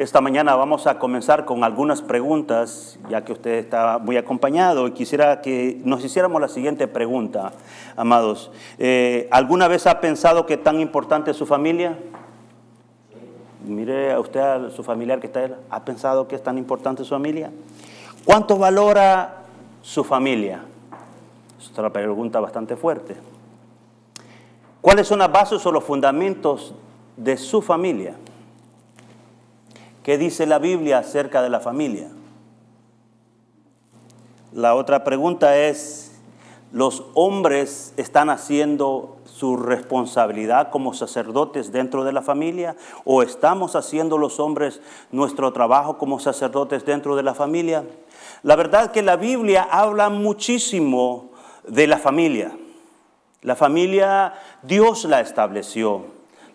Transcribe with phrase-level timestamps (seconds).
[0.00, 4.92] Esta mañana vamos a comenzar con algunas preguntas, ya que usted está muy acompañado y
[4.92, 7.52] quisiera que nos hiciéramos la siguiente pregunta,
[7.96, 8.50] amados.
[8.78, 11.98] Eh, ¿Alguna vez ha pensado que tan importante es su familia?
[13.66, 17.04] Mire a usted, a su familiar que está ahí, ¿ha pensado que es tan importante
[17.04, 17.50] su familia?
[18.24, 19.42] ¿Cuánto valora
[19.82, 20.62] su familia?
[21.60, 23.16] Es una pregunta bastante fuerte.
[24.80, 26.74] ¿Cuáles son las bases o los fundamentos
[27.18, 28.14] de su familia?
[30.02, 32.08] ¿Qué dice la Biblia acerca de la familia?
[34.52, 36.18] La otra pregunta es,
[36.72, 44.16] ¿los hombres están haciendo su responsabilidad como sacerdotes dentro de la familia o estamos haciendo
[44.16, 44.80] los hombres
[45.12, 47.84] nuestro trabajo como sacerdotes dentro de la familia?
[48.42, 51.30] La verdad que la Biblia habla muchísimo
[51.68, 52.56] de la familia.
[53.42, 56.06] La familia Dios la estableció.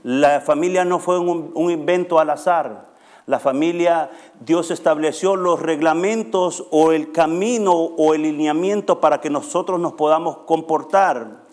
[0.01, 2.94] La familia no fue un, un invento al azar.
[3.27, 9.79] La familia, Dios estableció los reglamentos o el camino o el lineamiento para que nosotros
[9.79, 11.43] nos podamos comportar.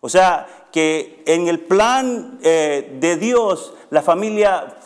[0.00, 4.78] O sea, que en el plan eh, de Dios, la familia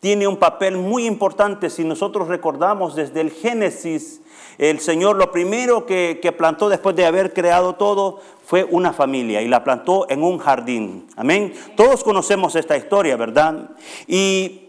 [0.00, 1.68] tiene un papel muy importante.
[1.68, 4.22] Si nosotros recordamos desde el Génesis,
[4.56, 9.42] el Señor lo primero que, que, plantó después de haber creado todo fue una familia
[9.42, 11.06] y la plantó en un jardín.
[11.16, 11.52] Amén.
[11.76, 13.70] Todos conocemos esta historia, ¿verdad?
[14.06, 14.65] Y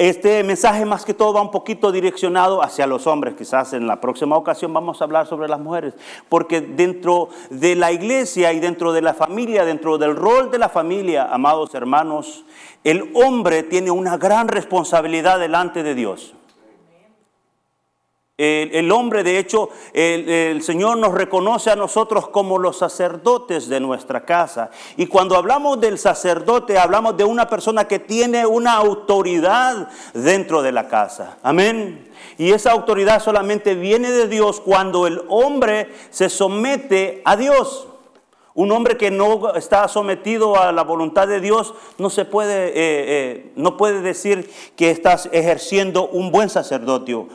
[0.00, 3.34] este mensaje más que todo va un poquito direccionado hacia los hombres.
[3.34, 5.92] Quizás en la próxima ocasión vamos a hablar sobre las mujeres.
[6.30, 10.70] Porque dentro de la iglesia y dentro de la familia, dentro del rol de la
[10.70, 12.46] familia, amados hermanos,
[12.82, 16.34] el hombre tiene una gran responsabilidad delante de Dios.
[18.42, 24.24] El, hombre, de hecho, el, Señor nos reconoce a nosotros como los sacerdotes de nuestra
[24.24, 24.70] casa.
[24.96, 30.72] Y cuando hablamos del sacerdote, hablamos de una persona que tiene una autoridad dentro de
[30.72, 31.36] la casa.
[31.42, 32.10] Amén.
[32.38, 37.89] Y esa autoridad solamente viene de Dios cuando el hombre se somete a Dios.
[38.52, 42.72] Un hombre que no está sometido a la voluntad de Dios no se puede, eh,
[42.74, 47.28] eh, no puede decir que estás ejerciendo un buen sacerdocio,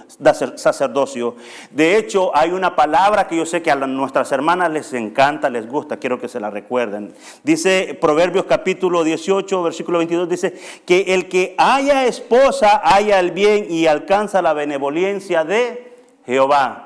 [0.55, 1.35] sacerdocio.
[1.71, 5.69] De hecho, hay una palabra que yo sé que a nuestras hermanas les encanta, les
[5.69, 7.13] gusta, quiero que se la recuerden.
[7.43, 10.53] Dice Proverbios capítulo 18, versículo 22, dice
[10.85, 16.84] que el que haya esposa haya el bien y alcanza la benevolencia de Jehová.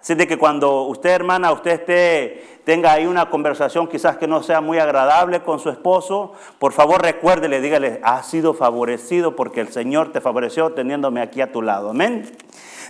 [0.00, 4.42] Así de que cuando usted, hermana, usted esté tenga ahí una conversación quizás que no
[4.42, 9.68] sea muy agradable con su esposo, por favor recuérdele, dígale, has sido favorecido porque el
[9.68, 11.90] Señor te favoreció teniéndome aquí a tu lado.
[11.90, 12.30] Amén.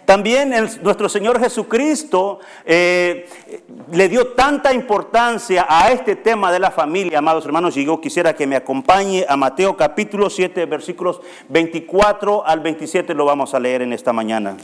[0.05, 0.51] También
[0.83, 3.29] nuestro Señor Jesucristo eh,
[3.93, 8.35] le dio tanta importancia a este tema de la familia, amados hermanos, y yo quisiera
[8.35, 13.83] que me acompañe a Mateo capítulo 7, versículos 24 al 27, lo vamos a leer
[13.83, 14.57] en esta mañana.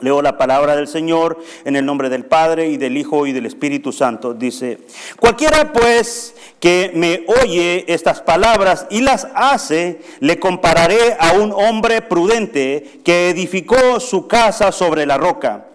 [0.00, 3.46] Leo la palabra del Señor en el nombre del Padre y del Hijo y del
[3.46, 4.34] Espíritu Santo.
[4.34, 4.80] Dice,
[5.20, 12.02] cualquiera pues que me oye estas palabras y las hace, le compararé a un hombre
[12.02, 15.66] prudente que edificó su casa sobre la roca.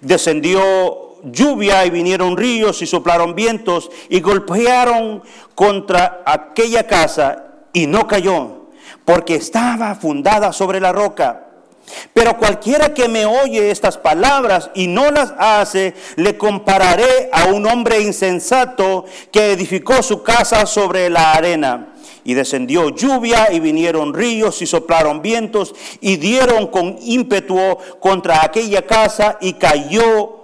[0.00, 5.22] Descendió lluvia y vinieron ríos y soplaron vientos y golpearon
[5.54, 8.68] contra aquella casa y no cayó,
[9.04, 11.45] porque estaba fundada sobre la roca.
[12.12, 17.66] Pero cualquiera que me oye estas palabras y no las hace, le compararé a un
[17.66, 21.92] hombre insensato que edificó su casa sobre la arena.
[22.24, 28.84] Y descendió lluvia y vinieron ríos y soplaron vientos y dieron con ímpetu contra aquella
[28.84, 30.35] casa y cayó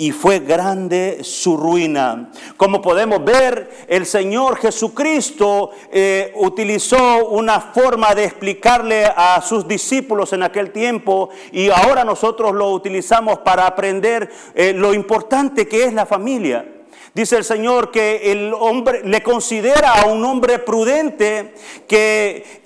[0.00, 2.30] y fue grande su ruina.
[2.56, 10.32] Como podemos ver, el Señor Jesucristo eh, utilizó una forma de explicarle a sus discípulos
[10.32, 15.92] en aquel tiempo y ahora nosotros lo utilizamos para aprender eh, lo importante que es
[15.92, 16.64] la familia.
[17.12, 21.54] Dice el Señor que el hombre le considera a un hombre prudente
[21.88, 22.59] que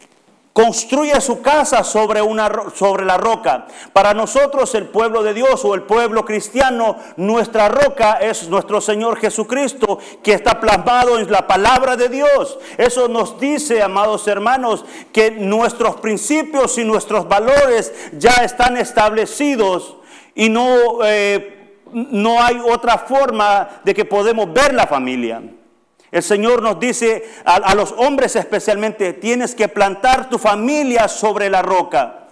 [0.54, 3.66] construye su casa sobre, una, sobre la roca.
[3.92, 9.18] Para nosotros, el pueblo de Dios o el pueblo cristiano, nuestra roca es nuestro Señor
[9.18, 12.56] Jesucristo, que está plasmado en la palabra de Dios.
[12.78, 19.96] Eso nos dice, amados hermanos, que nuestros principios y nuestros valores ya están establecidos
[20.36, 25.42] y no, eh, no hay otra forma de que podemos ver la familia.
[26.14, 31.60] El Señor nos dice a, los hombres especialmente, tienes que plantar tu familia sobre la
[31.60, 32.28] roca.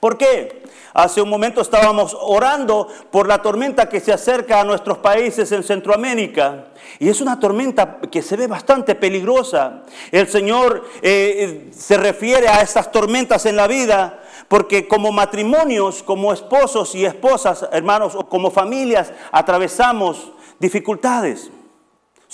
[0.00, 0.64] ¿Por qué?
[0.92, 5.62] Hace un momento estábamos orando por la tormenta que se acerca a nuestros países en
[5.62, 6.64] Centroamérica.
[6.98, 9.84] Y es una tormenta que se ve bastante peligrosa.
[10.10, 16.32] El Señor eh, se refiere a estas tormentas en la vida porque como matrimonios, como
[16.32, 21.52] esposos y esposas, hermanos, o como familias, atravesamos dificultades.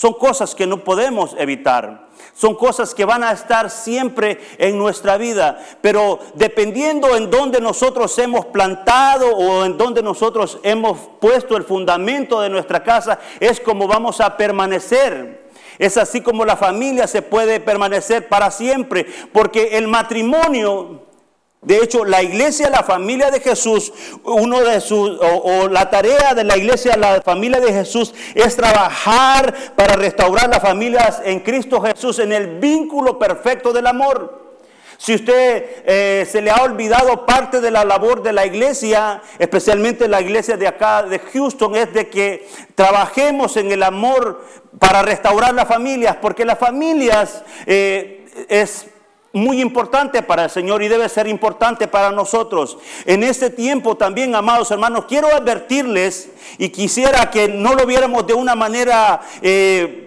[0.01, 2.09] Son cosas que no podemos evitar.
[2.33, 5.63] Son cosas que van a estar siempre en nuestra vida.
[5.83, 12.41] Pero dependiendo en donde nosotros hemos plantado o en donde nosotros hemos puesto el fundamento
[12.41, 15.51] de nuestra casa, es como vamos a permanecer.
[15.79, 19.05] Es así como la familia se puede permanecer para siempre.
[19.35, 21.10] Porque el matrimonio
[21.63, 23.93] de hecho, la iglesia, la familia de Jesús,
[24.25, 29.55] uno de sus, o, la tarea de la iglesia, la familia de Jesús, es trabajar
[29.77, 34.41] para restaurar las familias en Cristo Jesús, en el vínculo perfecto del amor.
[34.97, 40.09] Si usted eh, se le ha olvidado parte de la labor de la iglesia, especialmente
[40.09, 44.47] la iglesia de acá de Houston, es de que trabajemos en el amor
[44.79, 48.87] para restaurar las familias, porque las familias eh, es
[49.33, 52.79] muy importante para el Señor y debe ser importante para nosotros.
[53.07, 58.35] En este tiempo también, amados hermanos, quiero advertirles y quisiera que no lo viéramos de
[58.35, 59.21] una manera...
[59.43, 60.07] Eh,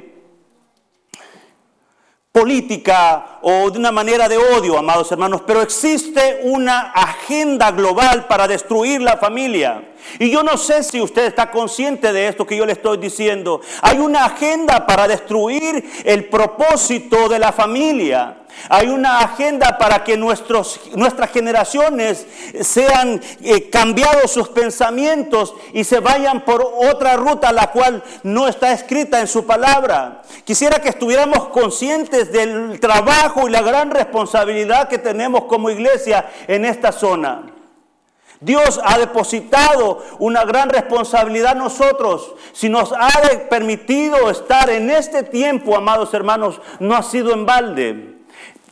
[2.33, 8.47] política o de una manera de odio, amados hermanos, pero existe una agenda global para
[8.47, 9.93] destruir la familia.
[10.17, 13.61] Y yo no sé si usted está consciente de esto que yo le estoy diciendo.
[13.83, 18.42] Hay una agenda para destruir el propósito de la familia.
[18.69, 22.25] Hay una agenda para que nuestros, nuestras generaciones
[22.61, 28.71] sean eh, cambiados sus pensamientos y se vayan por otra ruta la cual no está
[28.71, 30.21] escrita en su palabra.
[30.45, 36.65] Quisiera que estuviéramos conscientes del trabajo y la gran responsabilidad que tenemos como iglesia en
[36.65, 37.43] esta zona.
[38.43, 42.33] Dios ha depositado una gran responsabilidad en nosotros.
[42.51, 43.09] Si nos ha
[43.49, 48.12] permitido estar en este tiempo, amados hermanos, no ha sido en balde.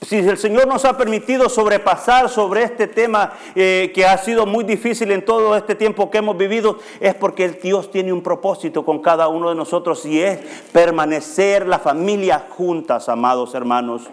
[0.01, 4.63] Si el Señor nos ha permitido sobrepasar sobre este tema eh, que ha sido muy
[4.63, 9.00] difícil en todo este tiempo que hemos vivido, es porque Dios tiene un propósito con
[9.00, 10.39] cada uno de nosotros y es
[10.71, 14.09] permanecer la familia juntas, amados hermanos.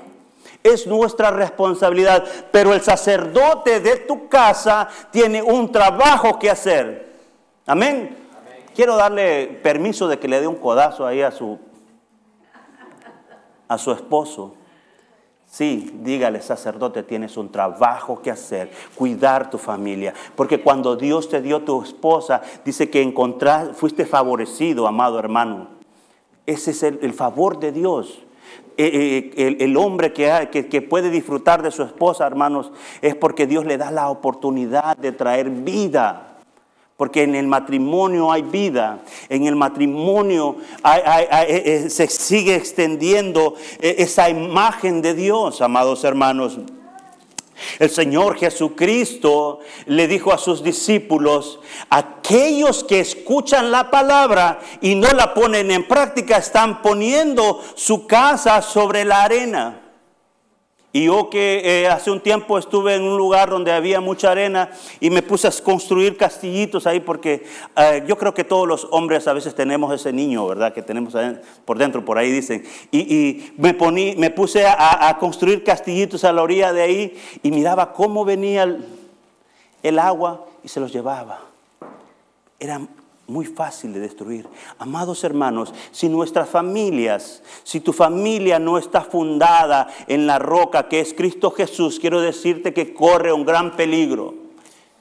[0.62, 7.14] Es nuestra responsabilidad, pero el sacerdote de tu casa tiene un trabajo que hacer.
[7.64, 8.14] Amén.
[8.75, 11.58] Quiero darle permiso de que le dé un codazo ahí a su
[13.69, 14.57] a su esposo.
[15.50, 20.12] Sí, dígale, sacerdote, tienes un trabajo que hacer, cuidar tu familia.
[20.36, 25.68] Porque cuando Dios te dio tu esposa, dice que encontraste, fuiste favorecido, amado hermano.
[26.44, 28.20] Ese es el, favor de Dios.
[28.76, 32.70] Eh, eh, el, hombre que, que puede disfrutar de su esposa, hermanos,
[33.00, 36.27] es porque Dios le da la oportunidad de traer vida
[36.98, 43.94] porque en el matrimonio hay vida, en el matrimonio eh, eh, se sigue extendiendo eh,
[43.98, 46.58] esa imagen de Dios, amados hermanos.
[47.78, 55.12] El Señor Jesucristo le dijo a sus discípulos, aquellos que escuchan la palabra y no
[55.12, 59.88] la ponen en práctica están poniendo su casa sobre la arena.
[60.90, 64.71] Y yo que eh, hace un tiempo estuve en un lugar donde había mucha arena
[65.00, 67.45] y me puse a construir castillitos ahí porque
[67.76, 70.73] eh, yo creo que todos los hombres a veces tenemos ese niño, ¿verdad?
[70.73, 71.14] Que tenemos
[71.66, 72.64] por dentro, por ahí dicen.
[72.90, 73.76] Y, me,
[74.16, 78.83] me puse a, construir castillitos a la orilla de ahí y miraba cómo venía el,
[79.83, 81.42] el agua y se los llevaba.
[82.59, 82.80] Era
[83.28, 84.49] muy fácil de destruir.
[84.78, 91.00] Amados hermanos, si nuestras familias, si tu familia no está fundada en la roca que
[91.00, 94.35] es Cristo Jesús, quiero decirte que corre un gran peligro.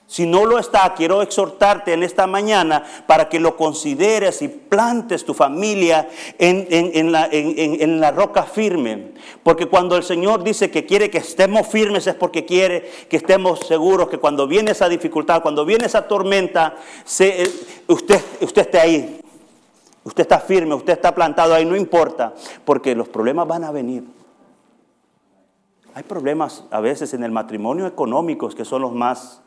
[0.09, 5.25] Si no lo está, quiero exhortarte en esta mañana para que lo consideres y plantes
[5.25, 6.07] tu familia
[6.39, 9.11] en, la, en, la, roca firme.
[9.43, 13.59] Porque cuando el Señor dice que quiere que estemos firmes es porque quiere que estemos
[13.67, 16.75] seguros que cuando viene esa dificultad, cuando viene esa tormenta,
[17.19, 17.51] eh,
[17.89, 19.19] usted, usted esté ahí.
[20.05, 22.33] Usted está firme, usted está plantado ahí, no importa,
[22.63, 24.05] porque los problemas van a venir.
[25.93, 29.41] Hay problemas a veces en el matrimonio económicos que son los más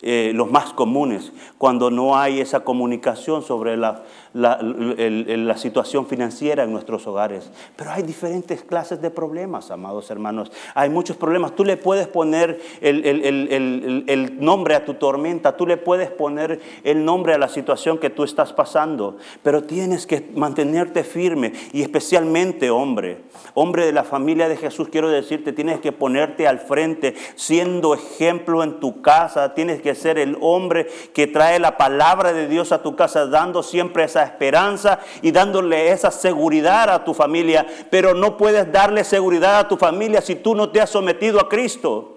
[0.00, 6.72] eh, los más comunes, cuando no hay esa comunicación sobre la, la, situación financiera en
[6.72, 7.50] nuestros hogares.
[7.74, 10.52] Pero hay diferentes clases de problemas, amados hermanos.
[10.76, 11.56] Hay muchos problemas.
[11.56, 17.34] Tú le puedes poner el, nombre a tu tormenta, tú le puedes poner el nombre
[17.34, 23.22] a la situación que tú estás pasando, pero tienes que mantenerte firme y especialmente hombre,
[23.54, 28.62] hombre de la familia de Jesús, quiero decirte, tienes que ponerte al frente siendo ejemplo
[28.62, 32.82] en tu casa, tienes que ser el hombre que trae la palabra de Dios a
[32.82, 38.36] tu casa, dando siempre esa esperanza y dándole esa seguridad a tu familia, pero no
[38.36, 42.14] puedes darle seguridad a tu familia si tú no te has sometido a Cristo.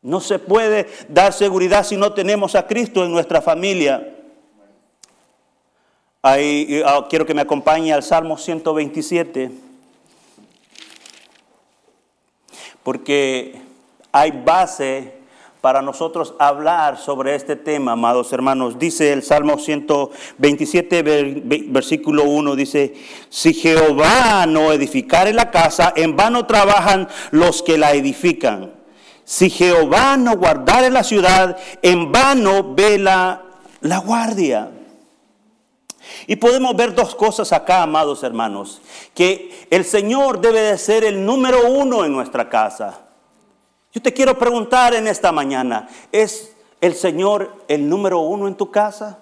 [0.00, 4.14] No se puede dar seguridad si no tenemos a Cristo en nuestra familia.
[6.22, 9.50] Ahí, ah, quiero que me acompañe al Salmo 127,
[12.82, 13.60] porque
[14.12, 15.18] hay base
[15.60, 18.78] para nosotros hablar sobre este tema, amados hermanos.
[18.78, 21.02] Dice el Salmo 127,
[21.68, 22.94] versículo 1, dice,
[23.28, 28.72] si Jehová no edificare la casa, en vano trabajan los que la edifican.
[29.24, 33.42] Si Jehová no guardare la ciudad, en vano vela
[33.80, 34.70] la guardia.
[36.26, 38.80] Y podemos ver dos cosas acá, amados hermanos,
[39.14, 43.07] que el Señor debe de ser el número uno en nuestra casa.
[43.92, 48.70] Yo te quiero preguntar en esta mañana, ¿es el Señor el número uno en tu
[48.70, 49.18] casa?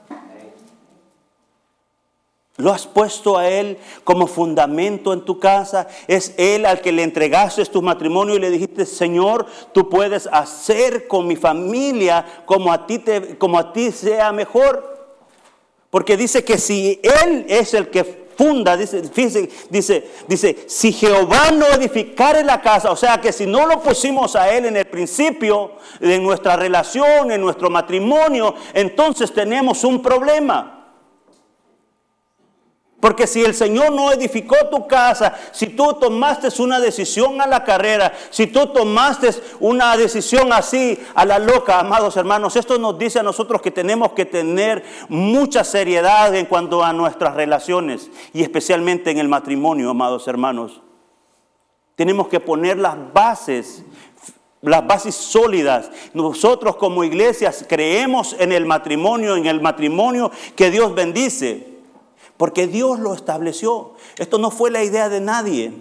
[2.58, 5.86] ¿Lo has puesto a Él como fundamento en tu casa?
[6.08, 11.06] ¿Es Él al que le entregaste tu matrimonio y le dijiste, Señor, tú puedes hacer
[11.06, 14.96] con mi familia como a ti, te, como a ti sea mejor?
[15.90, 19.02] Porque dice que si Él es el que funda, dice,
[19.70, 24.36] dice, dice, si Jehová no edificare la casa, o sea que si no lo pusimos
[24.36, 30.75] a Él en el principio de nuestra relación, en nuestro matrimonio, entonces tenemos un problema.
[33.00, 37.62] Porque si el Señor no edificó tu casa, si tú tomaste una decisión a la
[37.62, 43.18] carrera, si tú tomaste una decisión así a la loca, amados hermanos, esto nos dice
[43.18, 49.10] a nosotros que tenemos que tener mucha seriedad en cuanto a nuestras relaciones y especialmente
[49.10, 50.80] en el matrimonio, amados hermanos.
[51.96, 53.84] Tenemos que poner las bases
[54.62, 55.92] las bases sólidas.
[56.12, 61.75] Nosotros como iglesias creemos en el matrimonio, en el matrimonio que Dios bendice.
[62.36, 63.94] Porque Dios lo estableció.
[64.18, 65.72] Esto no fue la idea de nadie.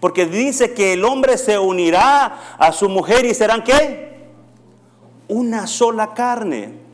[0.00, 4.28] Porque dice que el hombre se unirá a su mujer y serán qué?
[5.28, 6.84] Una sola carne.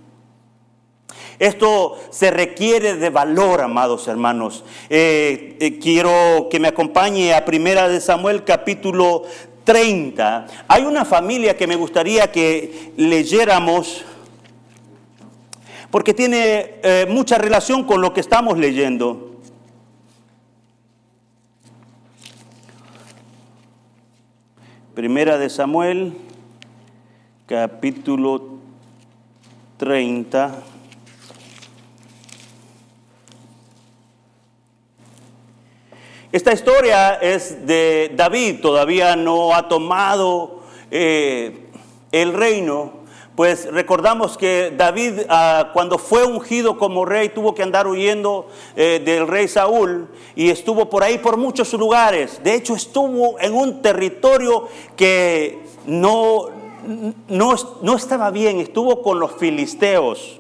[1.39, 4.62] Esto se requiere de valor, amados hermanos.
[4.91, 9.23] Eh, eh, quiero que me acompañe a Primera de Samuel capítulo
[9.65, 10.47] 30.
[10.69, 14.05] Hay una familia que me gustaría que leyéramos
[15.90, 19.40] porque tiene eh, mucha relación con lo que estamos leyendo.
[24.94, 26.12] Primera de Samuel,
[27.47, 28.59] capítulo
[29.78, 30.62] 30.
[36.32, 41.66] Esta historia es de David, todavía no ha tomado eh,
[42.12, 43.00] el reino,
[43.40, 49.00] pues recordamos que David ah, cuando fue ungido como rey tuvo que andar huyendo eh,
[49.02, 52.38] del rey Saúl y estuvo por ahí por muchos lugares.
[52.44, 56.49] De hecho estuvo en un territorio que no,
[57.28, 60.38] no, no estaba bien, estuvo con los filisteos.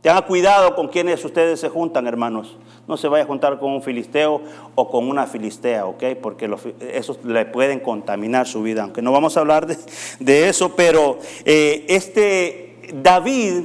[0.00, 2.56] Tengan cuidado con quienes ustedes se juntan, hermanos.
[2.88, 4.40] No se vaya a juntar con un filisteo
[4.74, 6.02] o con una filistea, ¿ok?
[6.20, 8.82] Porque esos le pueden contaminar su vida.
[8.82, 13.64] Aunque no vamos a hablar de, eso, pero eh, este David,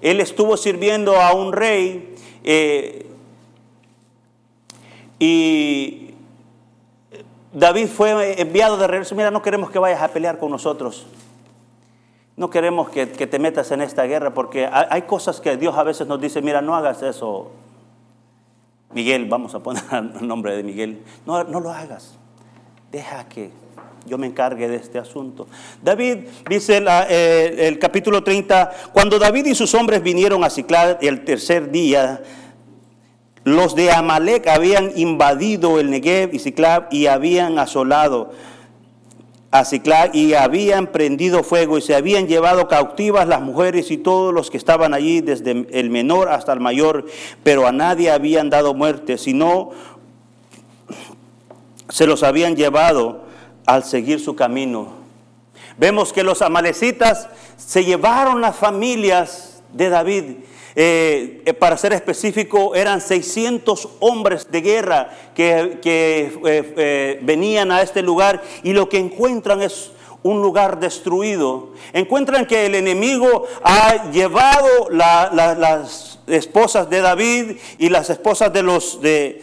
[0.00, 3.06] él estuvo sirviendo a un rey eh,
[5.18, 6.14] y
[7.52, 9.14] David fue enviado de regreso.
[9.14, 11.06] Mira, no queremos que vayas a pelear con nosotros.
[12.36, 16.08] No queremos que, te metas en esta guerra porque hay, cosas que Dios a veces
[16.08, 17.52] nos dice, mira, no hagas eso.
[18.94, 19.82] Miguel, vamos a poner
[20.20, 21.02] el nombre de Miguel.
[21.26, 22.16] No, no lo hagas.
[22.90, 23.50] Deja que
[24.06, 25.46] yo me encargue de este asunto.
[25.82, 31.24] David dice eh, el capítulo 30, cuando David y sus hombres vinieron a Ciclad el
[31.24, 32.22] tercer día,
[33.44, 38.32] los de Amalek habían invadido el Negev y Ciclad y habían asolado
[40.12, 44.56] y habían prendido fuego y se habían llevado cautivas las mujeres y todos los que
[44.56, 47.06] estaban allí, desde el menor hasta el mayor,
[47.44, 49.70] pero a nadie habían dado muerte, sino
[51.88, 53.26] se los habían llevado
[53.64, 55.04] al seguir su camino.
[55.78, 60.24] Vemos que los amalecitas se llevaron las familias de David.
[60.76, 68.02] Eh, eh, para ser específico, eran 600 hombres de guerra que, eh, venían a este
[68.02, 69.92] lugar y lo que encuentran es
[70.24, 71.70] un lugar destruido.
[71.92, 79.00] Encuentran que el enemigo ha llevado las esposas de David y las esposas de, los,
[79.00, 79.42] de,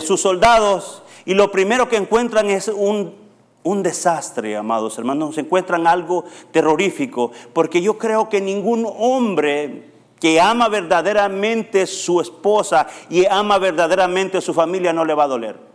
[0.00, 3.20] sus soldados y lo primero que encuentran es un
[3.62, 9.89] un desastre, amados hermanos, encuentran algo terrorífico, porque yo creo que ningún hombre
[10.20, 15.70] que ama verdaderamente su esposa y ama verdaderamente su familia no le va a doler.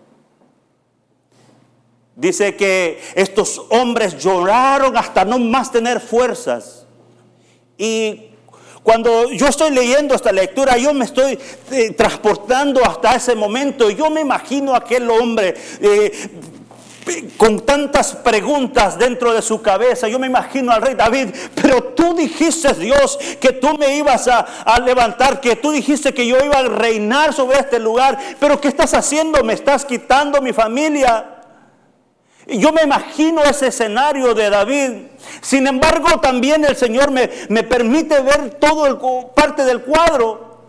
[2.15, 6.85] Dice que estos hombres lloraron hasta no más tener fuerzas.
[7.77, 8.29] Y
[8.83, 11.37] cuando yo estoy leyendo esta lectura, yo me estoy
[11.71, 13.89] eh, transportando hasta ese momento.
[13.89, 16.11] Yo me imagino a aquel hombre eh,
[17.37, 20.07] con tantas preguntas dentro de su cabeza.
[20.07, 24.79] Yo me imagino al rey David, pero tú dijiste, Dios, que tú me ibas a,
[24.79, 28.93] levantar, que tú dijiste que yo iba a reinar sobre este lugar, pero ¿qué estás
[28.93, 29.43] haciendo?
[29.43, 31.31] Me estás quitando mi familia.
[32.47, 34.91] Yo me imagino ese escenario de David.
[35.41, 38.97] Sin embargo, también el Señor me, me permite ver todo el
[39.33, 40.65] parte del cuadro.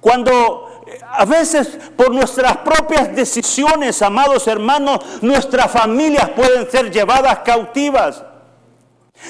[0.00, 8.22] Cuando a veces por nuestras propias decisiones, amados hermanos, nuestras familias pueden ser llevadas cautivas.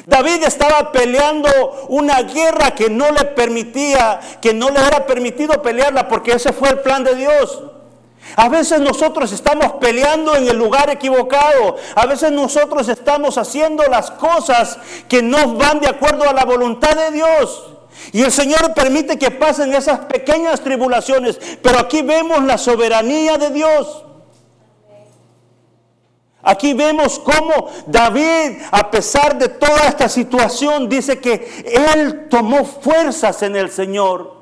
[0.05, 1.49] David estaba peleando
[1.89, 6.71] una guerra que no le permitía, que no le era permitido pelearla porque ese fue
[6.71, 7.63] el plan de Dios.
[8.35, 11.77] A veces nosotros estamos peleando en el lugar equivocado.
[11.95, 16.95] A veces nosotros estamos haciendo las cosas que no van de acuerdo a la voluntad
[16.97, 17.76] de Dios.
[18.13, 23.51] Y el Señor permite que pasen esas pequeñas tribulaciones, pero aquí vemos la soberanía de
[23.51, 24.05] Dios.
[26.43, 33.43] Aquí vemos cómo David, a pesar de toda esta situación, dice que él tomó fuerzas
[33.43, 34.37] en el Señor.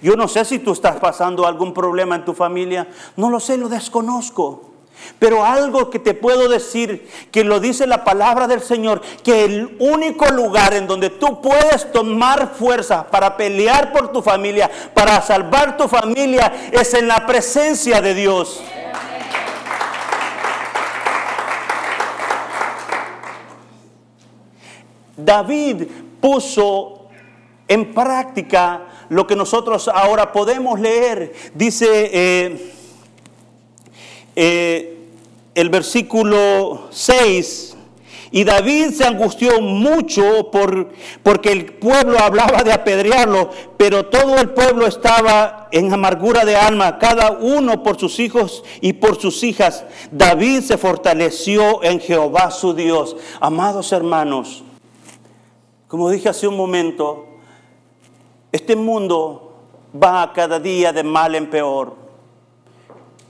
[0.00, 3.56] Yo no sé si tú estás pasando algún problema en tu familia, no lo sé,
[3.56, 4.71] lo desconozco.
[5.18, 9.76] Pero algo que te puedo decir, que lo dice la palabra del Señor, que el
[9.78, 15.76] único lugar en donde tú puedes tomar fuerza para pelear por tu familia, para salvar
[15.76, 18.62] tu familia, es en la presencia de Dios.
[25.16, 25.84] David
[26.20, 27.08] puso
[27.68, 31.32] en práctica lo que nosotros ahora podemos leer.
[31.54, 32.10] Dice...
[32.12, 32.72] Eh,
[34.34, 34.91] eh,
[35.54, 37.76] el versículo 6,
[38.34, 40.88] y David se angustió mucho por,
[41.22, 46.98] porque el pueblo hablaba de apedrearlo, pero todo el pueblo estaba en amargura de alma,
[46.98, 49.84] cada uno por sus hijos y por sus hijas.
[50.10, 53.16] David se fortaleció en Jehová su Dios.
[53.38, 54.64] Amados hermanos,
[55.86, 57.26] como dije hace un momento,
[58.50, 59.52] este mundo
[60.02, 62.01] va cada día de mal en peor.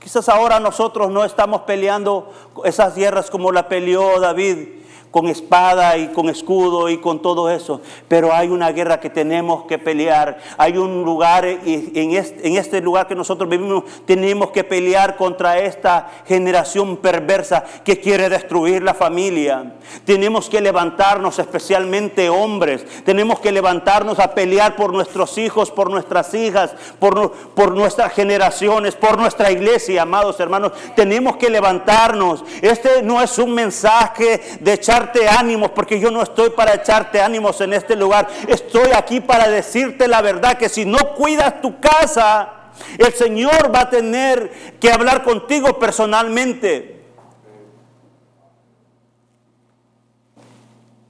[0.03, 2.29] Quizás ahora nosotros no estamos peleando
[2.65, 4.82] esas guerras como la peleó David,
[5.13, 7.81] con espada y con escudo y con todo eso.
[8.07, 10.39] Pero hay una guerra que tenemos que pelear.
[10.57, 15.59] Hay un lugar, en este, en este lugar que nosotros vivimos, tenemos que pelear contra
[15.59, 19.75] esta generación perversa que quiere destruir la familia.
[20.03, 22.83] Tenemos que levantarnos, especialmente hombres.
[23.05, 28.95] Tenemos que levantarnos a pelear por nuestros hijos, por nuestras hijas, por, por nuestras generaciones,
[28.95, 30.71] por nuestra iglesia, amados hermanos.
[30.95, 32.43] Tenemos que levantarnos.
[32.63, 37.59] Este no es un mensaje de echar ánimos, porque yo no estoy para echarte ánimos
[37.61, 38.27] en este lugar.
[38.47, 43.81] Estoy aquí para decirte la verdad que si no cuidas tu casa, el Señor va
[43.81, 47.03] a tener que hablar contigo personalmente.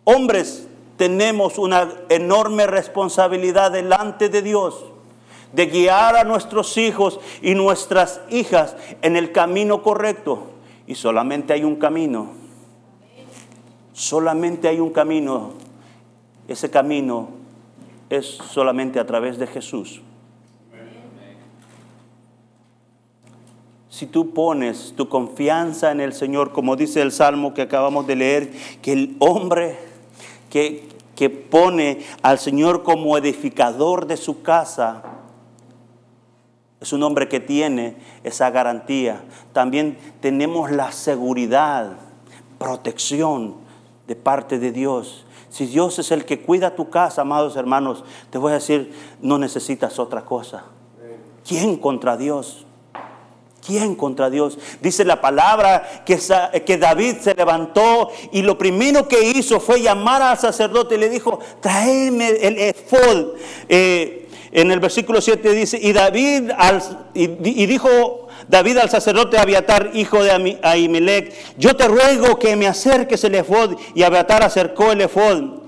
[0.03, 4.85] Hombres, tenemos una enorme responsabilidad delante de Dios
[5.53, 10.47] de guiar a nuestros hijos y nuestras hijas en el camino correcto.
[10.87, 12.42] Y solamente hay un camino
[13.93, 15.51] Solamente hay un camino.
[16.47, 17.29] Ese camino
[18.09, 20.01] es solamente a través de Jesús.
[23.89, 28.15] Si tú pones tu confianza en el Señor, como dice el Salmo que acabamos de
[28.15, 28.51] leer,
[28.81, 29.77] que el hombre
[30.49, 35.03] que, que pone al Señor como edificador de su casa,
[36.81, 39.23] es un hombre que tiene esa garantía.
[39.53, 41.93] También tenemos la seguridad,
[42.57, 43.62] protección
[44.07, 45.25] de parte de Dios.
[45.49, 49.37] Si Dios es el que cuida tu casa, amados hermanos, te voy a decir, no
[49.37, 50.65] necesitas otra cosa.
[51.47, 52.65] ¿Quién contra Dios?
[53.65, 54.57] ¿Quién contra Dios?
[54.81, 56.19] Dice la palabra que,
[56.65, 61.09] que, David se levantó y lo primero que hizo fue llamar al sacerdote y le
[61.09, 63.35] dijo, tráeme el efod.
[63.69, 66.51] Eh, en el versículo 7 dice, y David
[67.13, 67.27] y,
[67.65, 73.35] dijo David al sacerdote Abiatar, hijo de Ahimelech, yo te ruego que me acerques el
[73.35, 73.77] efod.
[73.95, 75.61] Y Abiatar acercó el efod.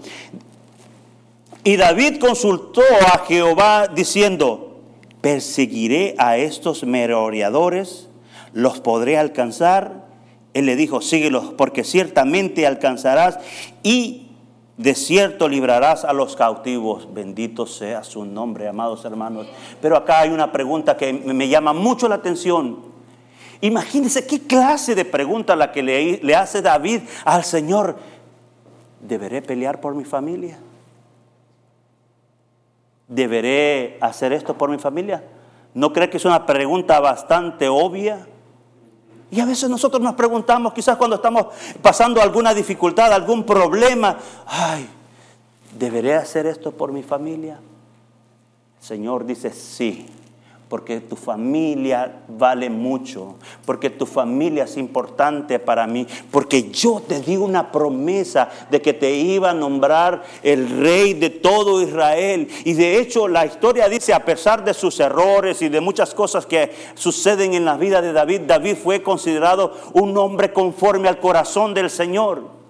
[1.63, 2.83] Y David consultó
[3.13, 4.79] a Jehová diciendo,
[5.21, 8.07] perseguiré a estos merodeadores,
[8.53, 10.05] los podré alcanzar.
[10.53, 13.39] Él le dijo, síguelos, porque ciertamente alcanzarás
[13.81, 14.24] y
[14.77, 17.13] de cierto librarás a los cautivos.
[17.13, 19.47] Bendito sea su nombre, amados hermanos.
[19.81, 22.79] Pero acá hay una pregunta que me llama mucho la atención.
[23.61, 27.95] Imagínense qué clase de pregunta la que le, le hace David al Señor.
[28.99, 30.59] ¿Deberé pelear por mi familia?
[33.07, 35.23] ¿Deberé hacer esto por mi familia?
[35.73, 38.27] ¿No cree que es una pregunta bastante obvia?
[39.31, 41.47] Y a veces nosotros nos preguntamos, quizás cuando estamos
[41.81, 44.88] pasando alguna dificultad, algún problema, ay,
[45.77, 47.59] ¿deberé hacer esto por mi familia?
[48.79, 50.07] El Señor dice, sí,
[50.67, 57.19] porque tu familia vale mucho, porque tu familia es importante para mí, porque yo te
[57.19, 62.47] di una promesa de que te iba a nombrar el rey de todo Israel.
[62.63, 66.45] Y de hecho la historia dice, a pesar de sus errores y de muchas cosas
[66.45, 71.73] que suceden en la vida de David, David fue considerado un hombre conforme al corazón
[71.73, 72.64] del Señor.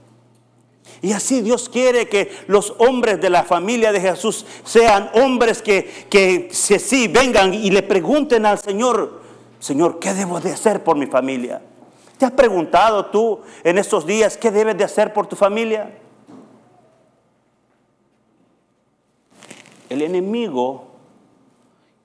[1.02, 6.08] Y así Dios quiere que los hombres de la familia de Jesús sean hombres que,
[6.10, 9.22] que, sí vengan y le pregunten al Señor,
[9.60, 11.62] Señor, ¿qué debo de hacer por mi familia?
[12.18, 15.98] ¿Te has preguntado tú en estos días qué debes de hacer por tu familia?
[19.90, 20.88] El enemigo,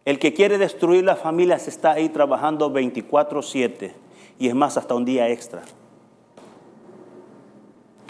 [0.04, 3.94] el que quiere destruir las familias, está ahí trabajando 24/7
[4.38, 5.62] y es más, hasta un día extra.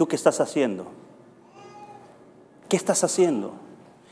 [0.00, 0.86] ¿Tú qué estás haciendo?
[2.70, 3.52] ¿Qué estás haciendo?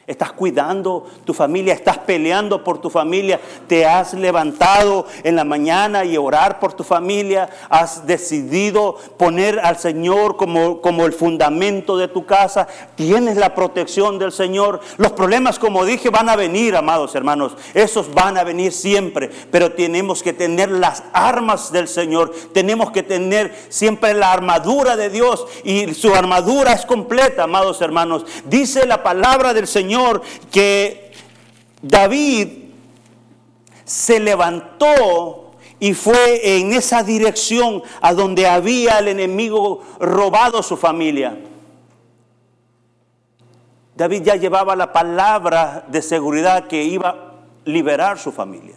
[0.08, 6.02] Estás cuidando tu familia, estás peleando por tu familia, te has levantado en la mañana
[6.06, 12.08] y orar por tu familia, has decidido poner al Señor como, como el fundamento de
[12.08, 14.80] tu casa, tienes la protección del Señor.
[14.96, 19.72] Los problemas, como dije, van a venir, amados hermanos, esos van a venir siempre, pero
[19.72, 25.46] tenemos que tener las armas del Señor, tenemos que tener siempre la armadura de Dios.
[25.64, 28.24] Y su armadura es completa, amados hermanos.
[28.46, 29.97] Dice la palabra del Señor
[30.50, 31.12] que
[31.82, 32.48] David
[33.84, 41.38] se levantó y fue en esa dirección a donde había el enemigo robado su familia.
[43.96, 47.32] David ya llevaba la palabra de seguridad que iba a
[47.64, 48.76] liberar su familia.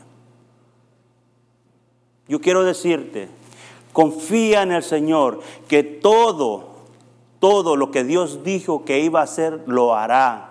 [2.27, 3.29] Yo quiero decirte,
[3.93, 6.69] confía en el Señor, que todo,
[7.39, 10.50] todo lo que Dios dijo que iba a hacer, lo hará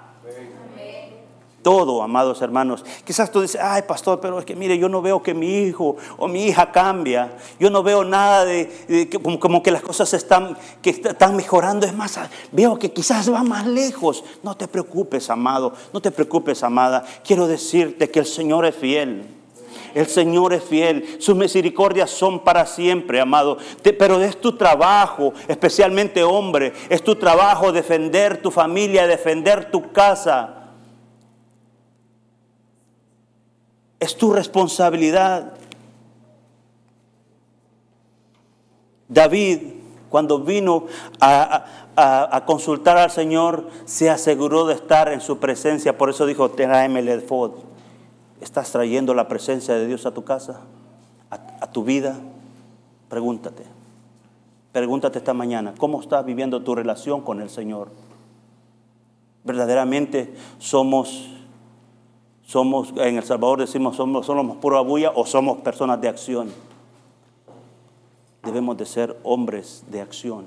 [1.63, 2.85] todo, amados hermanos.
[3.05, 5.97] Quizás tú dices, ay pastor, pero es que mire, yo no veo que mi hijo
[6.17, 7.33] o mi hija cambia.
[7.59, 9.09] Yo no veo nada de,
[9.41, 11.87] como, que las cosas están, que están mejorando.
[11.87, 12.19] Es más,
[12.53, 14.25] veo que quizás va más lejos.
[14.43, 15.73] No te preocupes, amado.
[15.93, 17.05] No te preocupes, amada.
[17.25, 19.41] Quiero decirte que el Señor es fiel.
[19.95, 23.59] El Señor es fiel, sus misericordias son para siempre, amado.
[23.99, 30.60] pero es tu trabajo, especialmente hombre, es tu trabajo defender tu familia, defender tu casa.
[34.01, 35.53] Es tu responsabilidad.
[39.09, 39.61] David,
[40.09, 40.87] cuando vino
[41.21, 41.67] a,
[42.47, 45.97] consultar al Señor, se aseguró de estar en su presencia.
[45.97, 47.53] Por eso dijo, tráeme el efod.
[48.41, 50.63] ¿Estás trayendo la presencia de Dios a tu casa?
[51.31, 52.19] a tu vida?
[53.09, 53.65] Pregúntate.
[54.73, 57.89] Pregúntate esta mañana, ¿cómo estás viviendo tu relación con el Señor?
[59.43, 61.29] Verdaderamente somos
[62.51, 66.51] somos, en El Salvador decimos, somos, somos pura bulla o somos personas de acción.
[68.43, 70.47] Debemos de ser hombres de acción.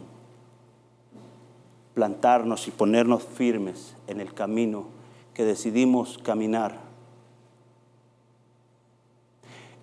[1.93, 4.87] Plantarnos y ponernos firmes en el camino
[5.33, 6.77] que decidimos caminar.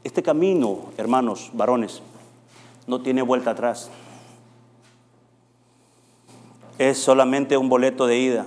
[0.04, 2.02] Este camino, hermanos, varones,
[2.86, 3.90] no tiene vuelta atrás.
[6.76, 8.46] Es solamente un boleto de ida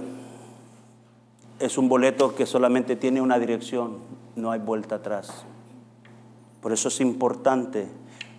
[1.63, 3.99] es un boleto que solamente tiene una dirección,
[4.36, 5.45] no hay vuelta atrás.
[6.62, 7.88] Por eso es importante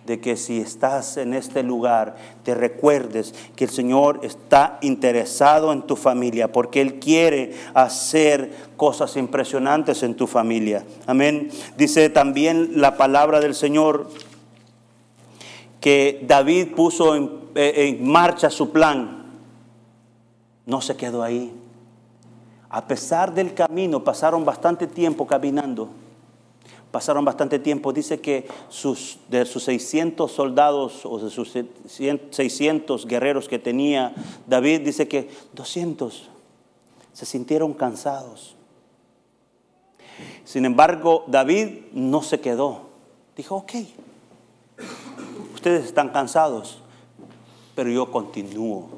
[0.05, 5.81] de que si estás en este lugar, te recuerdes que el Señor está interesado en
[5.81, 10.85] tu familia, porque Él quiere hacer cosas impresionantes en tu familia.
[11.07, 11.49] Amén.
[11.75, 14.09] Dice también la palabra del Señor
[15.81, 19.25] que David puso en, eh, en marcha su plan,
[20.67, 21.51] no se quedó ahí.
[22.75, 25.87] A pesar del camino, pasaron bastante tiempo caminando.
[26.91, 27.93] Pasaron bastante tiempo.
[27.93, 31.53] Dice que sus, de sus 600 soldados o de sus
[32.31, 34.13] 600 guerreros que tenía
[34.45, 36.29] David, dice que 200
[37.13, 38.57] se sintieron cansados.
[40.43, 42.89] Sin embargo, David no se quedó.
[43.37, 43.71] Dijo, ok,
[45.53, 46.79] ustedes están cansados,
[47.73, 48.89] pero yo continúo.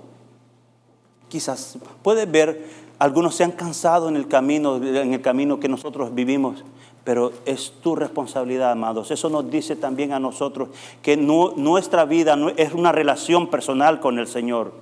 [1.30, 6.16] Quizás puede ver algunos se han cansado en el camino, en el camino que nosotros
[6.16, 6.64] vivimos,
[7.04, 9.12] pero es tu responsabilidad, amados.
[9.12, 10.70] Eso nos dice también a nosotros
[11.02, 14.74] que nuestra vida es una relación personal con el Señor.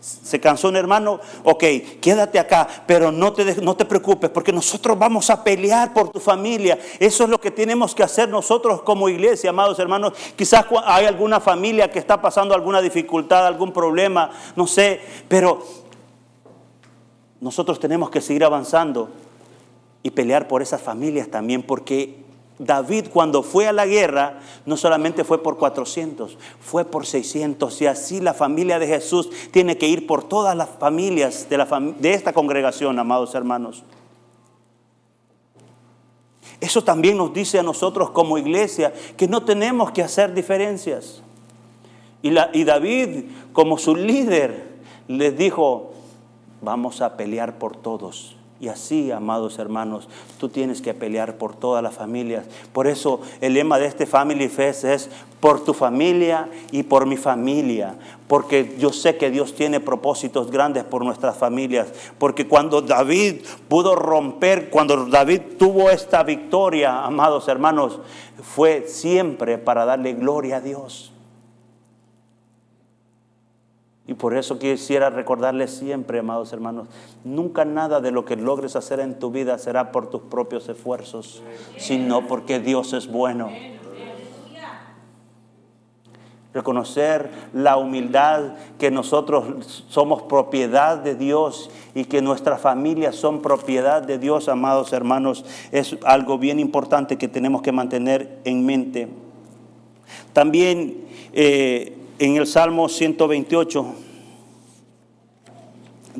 [0.00, 1.64] Se cansó un hermano, ok,
[2.00, 6.20] quédate acá, pero no te, no te preocupes porque nosotros vamos a pelear por tu
[6.20, 6.78] familia.
[7.00, 10.12] Eso es lo que tenemos que hacer nosotros como iglesia, amados hermanos.
[10.36, 15.62] Quizás hay alguna familia que está pasando alguna dificultad, algún problema, no sé, pero
[17.40, 19.10] nosotros tenemos que seguir avanzando
[20.02, 22.16] y pelear por esas familias también, porque
[22.58, 27.86] David cuando fue a la guerra no solamente fue por 400, fue por 600 y
[27.86, 32.98] así la familia de Jesús tiene que ir por todas las familias de, esta congregación,
[32.98, 33.84] amados hermanos.
[36.60, 41.22] Eso también nos dice a nosotros como iglesia que no tenemos que hacer diferencias.
[42.20, 44.66] Y, y David, como su líder,
[45.06, 45.92] les dijo,
[46.60, 48.38] vamos a pelear por todos.
[48.60, 52.44] Y así, amados hermanos, tú tienes que pelear por todas las familias.
[52.72, 57.16] Por eso el lema de este Family Fest es por tu familia y por mi
[57.16, 57.94] familia.
[58.26, 61.86] Porque yo sé que Dios tiene propósitos grandes por nuestras familias.
[62.18, 68.00] Porque cuando David pudo romper, cuando David tuvo esta victoria, amados hermanos,
[68.42, 71.12] fue siempre para darle gloria a Dios.
[74.08, 76.88] Y por eso quisiera recordarles siempre, amados hermanos,
[77.24, 81.42] nunca nada de lo que logres hacer en tu vida será por tus propios esfuerzos,
[81.76, 83.50] sino porque Dios es bueno.
[86.54, 94.00] Reconocer la humildad que nosotros somos propiedad de Dios y que nuestras familias son propiedad
[94.00, 99.08] de Dios, amados hermanos, es algo bien importante que tenemos que mantener en mente.
[100.32, 103.94] También eh, en el Salmo 128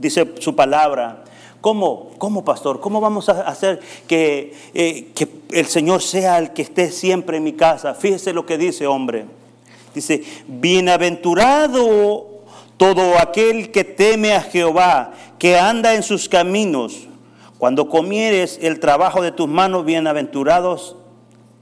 [0.01, 1.25] dice su palabra.
[1.61, 2.81] ¿Cómo, ¿Cómo, pastor?
[2.81, 7.45] ¿Cómo vamos a hacer que, eh, que el Señor sea el que esté siempre en
[7.45, 7.95] mi casa?
[7.95, 9.27] Fíjese lo que dice, hombre.
[9.93, 12.45] Dice, bienaventurado
[12.77, 17.09] todo aquel que teme a Jehová, que anda en sus caminos.
[17.59, 20.95] Cuando comieres el trabajo de tus manos, bienaventurados,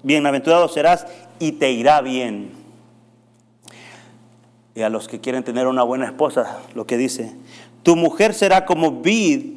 [0.03, 1.07] bienaventurado serás
[1.39, 2.56] y te irá bien.
[4.77, 7.33] Y a los que quieren tener una buena esposa, lo que dice,
[7.83, 9.55] tu mujer será como vid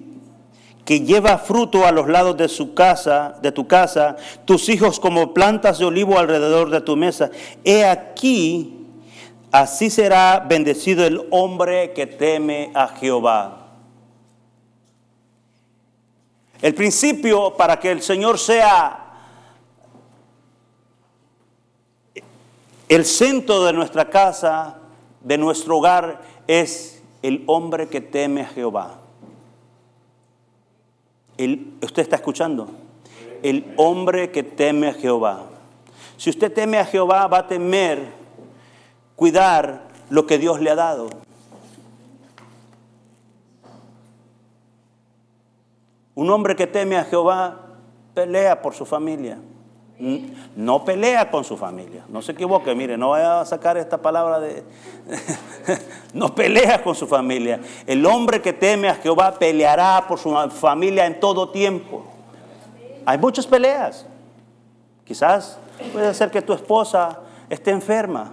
[0.85, 5.33] que lleva fruto a los lados de su casa, de tu casa, tus hijos como
[5.33, 7.29] plantas de olivo alrededor de tu mesa.
[7.65, 8.87] He aquí,
[9.51, 13.67] así será bendecido el hombre que teme a Jehová.
[16.61, 19.05] El principio para que el Señor sea
[22.87, 24.78] el centro de nuestra casa
[25.21, 28.99] de nuestro hogar es el hombre que teme a Jehová.
[31.37, 32.69] ¿Usted está escuchando?
[33.43, 35.45] El hombre que teme a Jehová.
[36.17, 38.07] Si usted teme a Jehová, va a temer
[39.15, 41.09] cuidar lo que Dios le ha dado.
[46.15, 47.77] Un hombre que teme a Jehová
[48.13, 49.37] pelea por su familia.
[50.55, 52.05] No pelea con su familia.
[52.07, 54.63] No se equivoque, mire, no vaya a sacar esta palabra de...
[56.13, 57.59] no pelea con su familia.
[57.85, 62.05] El hombre que teme a Jehová peleará por su familia en todo tiempo.
[63.05, 64.05] Hay muchas peleas.
[65.03, 65.57] Quizás
[65.91, 68.31] puede ser que tu esposa esté enferma.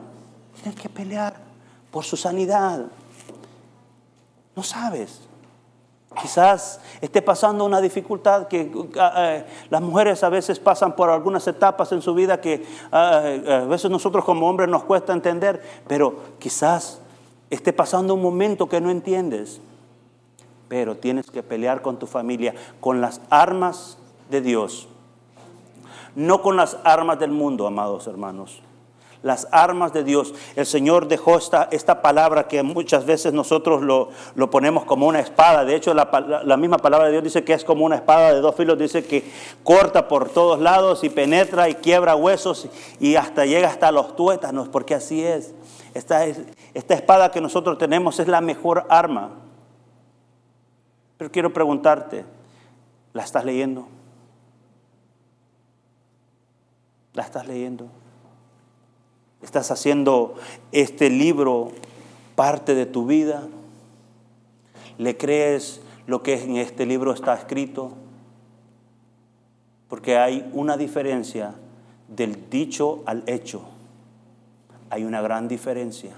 [0.63, 1.35] Tienes que pelear
[1.91, 2.87] por su sanidad.
[4.55, 5.26] No sabes.
[6.21, 11.47] Quizás esté pasando una dificultad que ah, eh, las mujeres a veces pasan por algunas
[11.47, 16.17] etapas en su vida que ah, a veces nosotros como hombres nos cuesta entender, pero
[16.39, 17.01] quizás
[17.51, 19.61] esté pasando un momento que no entiendes.
[20.69, 23.99] Pero tienes que pelear con tu familia con las armas
[24.31, 24.89] de Dios,
[26.17, 28.63] no con las armas del mundo, amados hermanos.
[29.23, 30.35] Las armas de Dios.
[30.55, 35.21] El Señor dejó esta, esta palabra que muchas veces nosotros lo, lo ponemos como una
[35.21, 35.65] espada.
[35.65, 38.41] De hecho, la, la, misma palabra de Dios dice que es como una espada de
[38.41, 38.79] dos filos.
[38.79, 39.25] Dice que
[39.65, 42.69] corta por todos lados y penetra y quiebra huesos
[43.01, 45.55] y hasta llega hasta los tuétanos, porque así es.
[45.95, 49.31] Esta, esta espada que nosotros tenemos es la mejor arma.
[51.19, 52.25] Pero quiero preguntarte,
[53.13, 53.89] ¿la estás leyendo?
[57.15, 57.89] ¿La estás leyendo?
[59.47, 60.35] ¿Estás haciendo
[60.73, 61.71] este libro
[62.35, 63.47] parte de tu vida?
[64.99, 67.93] ¿Le crees lo que en este libro está escrito?
[69.89, 71.55] Porque hay una diferencia
[72.09, 73.63] del dicho al hecho.
[74.91, 76.17] Hay una gran diferencia.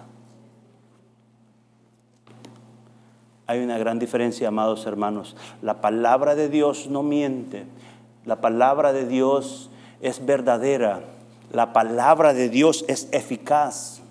[3.47, 5.37] Hay una gran diferencia, amados hermanos.
[5.61, 7.67] La palabra de Dios no miente.
[8.25, 9.69] La palabra de Dios
[10.01, 11.18] es verdadera.
[11.53, 14.03] La palabra de Dios es eficaz.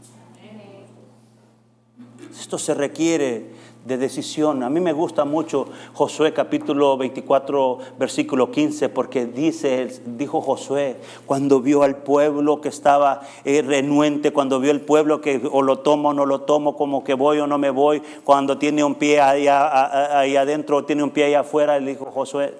[2.39, 4.63] Esto se requiere de decisión.
[4.63, 11.61] A mí me gusta mucho Josué capítulo 24, versículo 15, porque dice, dijo Josué, cuando
[11.61, 16.09] vio al pueblo que estaba eh, renuente, cuando vio el pueblo que o lo tomo
[16.09, 19.21] o no lo tomo, como que voy o no me voy, cuando tiene un pie
[19.21, 22.55] ahí, ahí adentro o tiene un pie ahí afuera, le dijo Josué,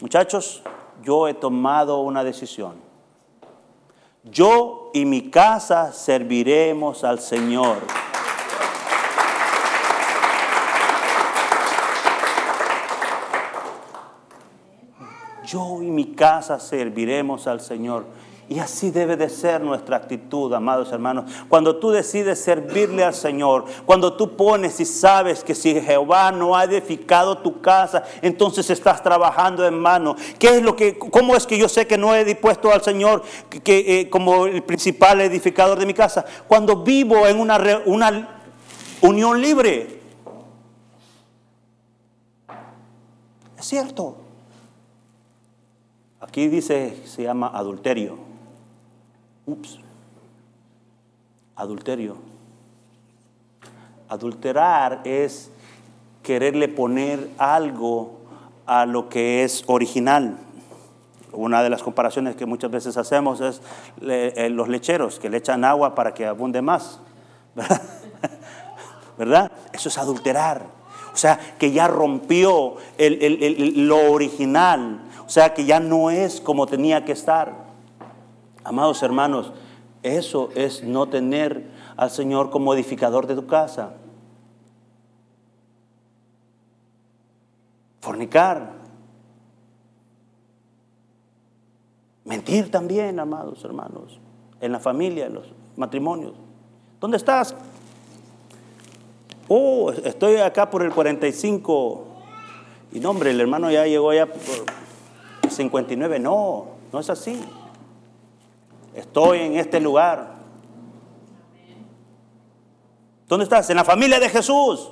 [0.00, 0.62] muchachos,
[1.02, 2.81] yo he tomado una decisión.
[4.24, 7.78] Yo y mi casa serviremos al Señor.
[15.44, 18.06] Yo y mi casa serviremos al Señor.
[18.52, 21.24] Y así debe de ser nuestra actitud, amados hermanos.
[21.48, 26.54] Cuando tú decides servirle al Señor, cuando tú pones y sabes que si Jehová no
[26.54, 30.16] ha edificado tu casa, entonces estás trabajando en mano.
[30.38, 33.22] ¿Qué es lo que, cómo es que yo sé que no he dispuesto al Señor
[33.64, 36.22] que, eh, como el principal edificador de mi casa?
[36.46, 38.40] Cuando vivo en una, una
[39.00, 39.98] unión libre.
[43.58, 44.18] Es cierto.
[46.20, 48.31] Aquí dice, se llama adulterio.
[49.46, 49.78] Ups.
[51.56, 52.16] Adulterio.
[54.08, 55.50] Adulterar es
[56.22, 58.20] quererle poner algo
[58.66, 60.38] a lo que es original.
[61.32, 63.62] Una de las comparaciones que muchas veces hacemos es
[64.02, 67.00] eh, los lecheros que le echan agua para que abunde más.
[69.18, 69.50] ¿Verdad?
[69.72, 70.66] Eso es adulterar.
[71.12, 75.00] O sea, que ya rompió lo original.
[75.26, 77.71] O sea, que ya no es como tenía que estar.
[78.64, 79.52] Amados hermanos,
[80.02, 83.94] eso es no tener al Señor como edificador de tu casa.
[88.00, 88.72] Fornicar.
[92.24, 94.18] Mentir también, amados hermanos,
[94.60, 95.46] en la familia, en los
[95.76, 96.34] matrimonios.
[97.00, 97.54] ¿Dónde estás?
[99.48, 102.04] Oh, estoy acá por el 45.
[102.92, 106.18] Y no, hombre, el hermano ya llegó ya por 59.
[106.20, 107.40] No, no es así.
[108.94, 110.34] Estoy en este lugar.
[113.28, 113.70] ¿Dónde estás?
[113.70, 114.90] En la familia de Jesús.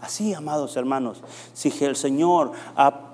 [0.00, 1.22] Así, amados hermanos,
[1.54, 2.52] si el Señor,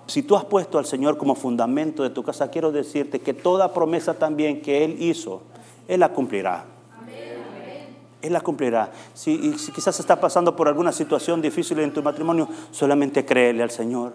[0.07, 3.73] si tú has puesto al Señor como fundamento de tu casa, quiero decirte que toda
[3.73, 5.43] promesa también que Él hizo,
[5.87, 6.65] Él la cumplirá.
[8.23, 8.91] Él la cumplirá.
[9.15, 13.71] Si, si quizás está pasando por alguna situación difícil en tu matrimonio, solamente créele al
[13.71, 14.13] Señor.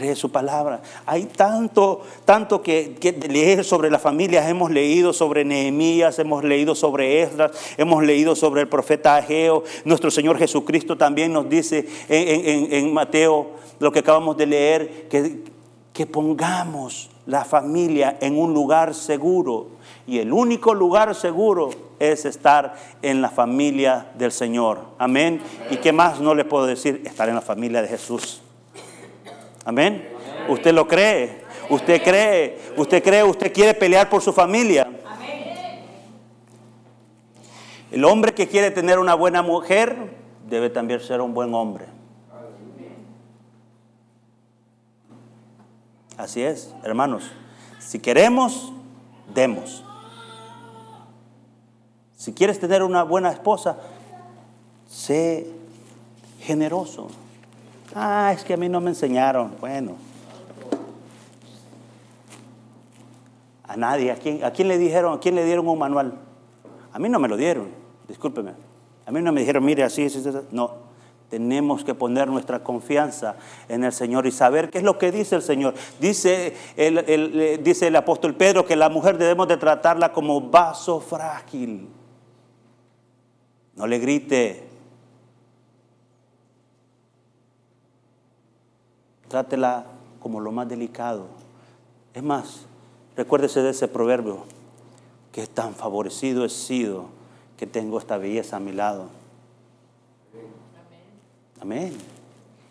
[0.00, 0.80] Cree su palabra.
[1.04, 2.96] Hay tanto, tanto que,
[3.28, 4.48] leer sobre las familias.
[4.48, 9.62] Hemos leído sobre Nehemías, hemos leído sobre Esdras, hemos leído sobre el profeta Ageo.
[9.84, 15.42] Nuestro Señor Jesucristo también nos dice en, Mateo, lo que acabamos de leer, que,
[15.92, 19.66] que pongamos la familia en un lugar seguro.
[20.06, 24.80] Y el único lugar seguro es estar en la familia del Señor.
[24.96, 25.42] Amén.
[25.70, 27.02] ¿Y qué más no le puedo decir?
[27.04, 28.40] Estar en la familia de Jesús.
[29.64, 30.08] Amén.
[30.48, 31.42] ¿Usted lo cree?
[31.68, 32.58] ¿Usted cree?
[32.76, 33.22] ¿Usted cree?
[33.22, 34.88] ¿Usted quiere pelear por su familia?
[37.90, 39.96] El hombre que quiere tener una buena mujer
[40.48, 41.86] debe también ser un buen hombre.
[46.16, 47.30] Así es, hermanos.
[47.78, 48.72] Si queremos,
[49.34, 49.84] demos.
[52.16, 53.78] Si quieres tener una buena esposa,
[54.86, 55.50] sé
[56.40, 57.08] generoso.
[57.94, 59.54] Ah, es que a mí no me enseñaron.
[59.60, 59.96] Bueno.
[63.64, 64.12] A nadie.
[64.12, 65.14] ¿A quién, ¿A quién le dijeron?
[65.14, 66.14] ¿A quién le dieron un manual?
[66.92, 67.68] A mí no me lo dieron.
[68.08, 68.52] Discúlpeme.
[69.06, 70.38] A mí no me dijeron, mire, así, así, así.
[70.52, 70.90] No.
[71.30, 73.36] Tenemos que poner nuestra confianza
[73.68, 75.74] en el Señor y saber qué es lo que dice el Señor.
[76.00, 81.00] Dice el, el, dice el apóstol Pedro que la mujer debemos de tratarla como vaso
[81.00, 81.88] frágil.
[83.76, 84.69] No le grite.
[89.30, 89.86] Trátela
[90.20, 91.26] como lo más delicado.
[92.14, 92.66] Es más,
[93.16, 94.44] recuérdese de ese proverbio,
[95.30, 97.06] que tan favorecido he sido
[97.56, 99.06] que tengo esta belleza a mi lado.
[101.60, 101.96] Amén.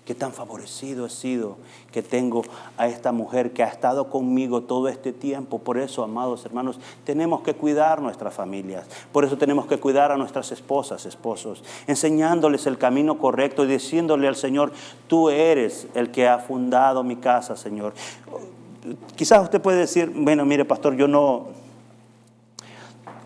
[0.10, 1.57] Qué tan favorecido he sido
[1.91, 2.41] que tengo
[2.78, 5.60] a esta mujer que ha estado conmigo todo este tiempo.
[5.60, 8.88] Por eso, amados hermanos, tenemos que cuidar nuestras familias.
[9.12, 14.28] Por eso tenemos que cuidar a nuestras esposas, esposos, enseñándoles el camino correcto y diciéndole
[14.28, 14.72] al Señor,
[15.07, 17.93] tú eres el que ha fundado mi casa, Señor.
[19.16, 21.49] Quizás usted puede decir, bueno, mire, pastor, yo no...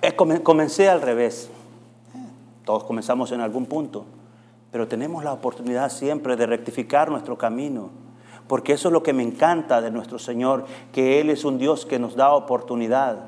[0.01, 1.49] Eh, comencé al revés.
[2.65, 4.03] Todos comenzamos en algún punto
[4.73, 7.91] pero tenemos la oportunidad siempre de rectificar nuestro camino.
[8.47, 11.85] Porque eso es lo que me encanta de nuestro Señor, que Él es un Dios
[11.85, 13.19] que nos da oportunidad.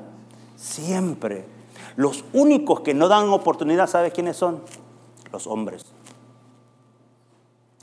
[0.56, 1.44] Siempre.
[1.94, 4.60] Los únicos que no dan oportunidad, ¿sabe quiénes son?
[5.32, 5.86] Los hombres.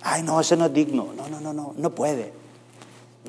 [0.02, 1.08] Ay, no, ese no es digno.
[1.16, 2.34] No, no, no, no, no puede.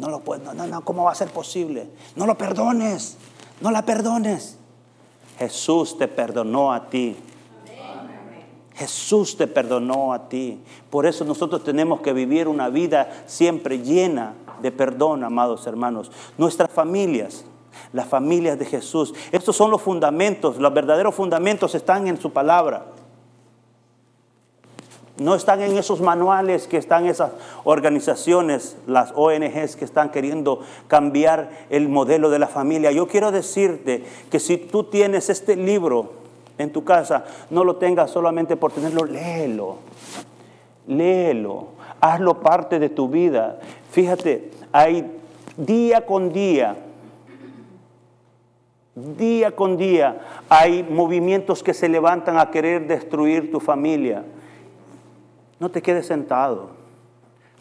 [0.01, 0.43] No lo puede.
[0.43, 1.91] No, no, no, ¿cómo va a ser posible?
[2.17, 3.19] No lo perdones.
[3.61, 4.57] No la perdones.
[5.39, 7.17] Jesús te perdonó a ti.
[8.75, 10.61] Jesús te perdonó a ti.
[10.91, 16.11] Por eso nosotros tenemos que vivir una vida siempre llena de perdón, amados hermanos.
[16.39, 17.45] Nuestras familias,
[17.93, 22.87] las familias de Jesús, estos son los fundamentos, los verdaderos fundamentos están en su palabra.
[25.17, 27.31] No están en esos manuales que están esas
[27.63, 30.59] organizaciones, las ONGs que están queriendo
[30.89, 32.91] cambiar el modelo de la familia.
[32.91, 36.24] Yo quiero decirte que si tú tienes este libro,
[36.59, 39.79] en tu casa, no lo tengas solamente por tenerlo, léelo,
[40.87, 41.69] léelo,
[42.01, 43.59] hazlo parte de tu vida.
[43.91, 45.11] Fíjate, hay
[45.57, 46.77] día con día,
[48.95, 54.25] día con día, hay movimientos que se levantan a querer destruir tu familia.
[55.59, 56.71] No te quedes sentado,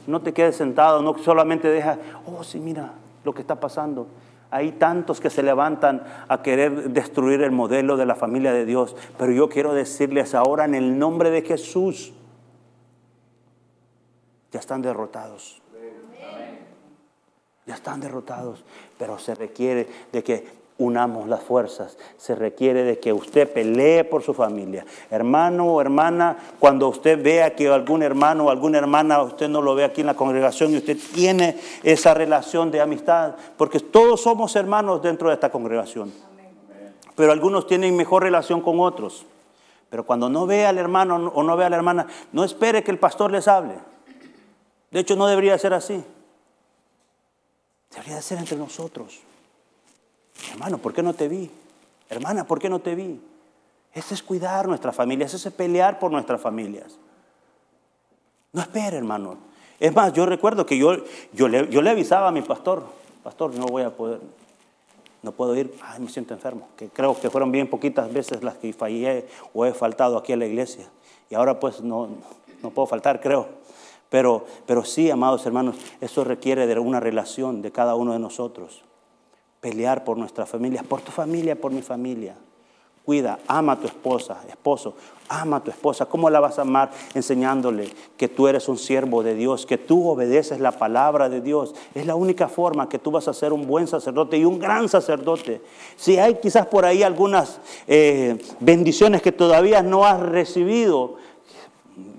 [0.05, 4.07] no te quedes sentado, no solamente deja, oh sí, mira lo que está pasando.
[4.53, 8.95] Hay tantos que se levantan a querer destruir el modelo de la familia de Dios,
[9.17, 12.13] pero yo quiero decirles ahora en el nombre de Jesús,
[14.51, 15.59] ya están derrotados.
[17.65, 18.63] Ya están derrotados,
[18.99, 20.47] pero se requiere de que
[20.83, 21.97] unamos las fuerzas.
[22.17, 24.85] Se requiere de que usted pelee por su familia.
[25.09, 29.75] Hermano o hermana, cuando usted vea que algún hermano o alguna hermana, usted no lo
[29.75, 34.55] ve aquí en la congregación y usted tiene esa relación de amistad, porque todos somos
[34.55, 36.11] hermanos dentro de esta congregación.
[37.15, 39.25] Pero algunos tienen mejor relación con otros.
[39.89, 42.91] Pero cuando no ve al hermano o no ve a la hermana, no espere que
[42.91, 43.75] el pastor les hable.
[44.89, 46.03] De hecho, no debería ser así.
[47.91, 49.19] Debería ser entre nosotros.
[50.51, 51.49] Hermano, ¿por qué no te vi?
[52.09, 53.19] Hermana, ¿por qué no te vi?
[53.93, 56.97] Ese es cuidar nuestras familias, ese es pelear por nuestras familias.
[58.51, 59.37] No espere, hermano.
[59.79, 60.95] Es más, yo recuerdo que yo,
[61.33, 62.83] yo, le, yo le avisaba a mi pastor,
[63.23, 64.19] pastor, no voy a poder,
[65.21, 68.55] no puedo ir, ay, me siento enfermo, que creo que fueron bien poquitas veces las
[68.55, 70.87] que fallé o he faltado aquí a la iglesia.
[71.29, 72.09] Y ahora pues no,
[72.61, 73.47] no puedo faltar, creo.
[74.09, 78.83] Pero, pero sí, amados hermanos, eso requiere de una relación de cada uno de nosotros
[79.63, 82.35] pelear por nuestras familias, por tu familia, por mi familia.
[83.05, 84.93] Cuida, ama a tu esposa, esposo,
[85.29, 86.05] ama a tu esposa.
[86.05, 86.91] ¿Cómo la vas a amar?
[87.13, 91.73] Enseñándole que tú eres un siervo de Dios, que tú obedeces la palabra de Dios.
[91.95, 94.89] Es la única forma que tú vas a ser un buen sacerdote y un gran
[94.89, 95.61] sacerdote.
[95.95, 101.15] Si hay quizás por ahí algunas eh, bendiciones que todavía no has recibido,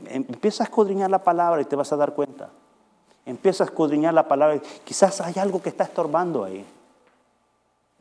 [0.09, 2.49] empieza a escudriñar la palabra y te vas a dar cuenta.
[3.27, 4.63] Empieza a escudriñar la palabra.
[4.83, 6.65] Quizás hay algo que está estorbando ahí.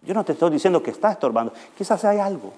[0.05, 2.53] Yo no te estoy diciendo que está estorbando, quizás hay algo.